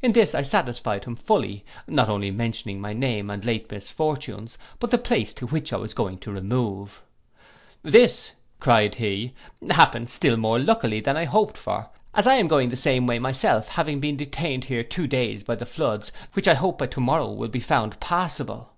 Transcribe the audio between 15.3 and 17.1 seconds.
by the floods, which, I hope, by to